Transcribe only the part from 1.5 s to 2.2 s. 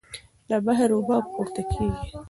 کېږي.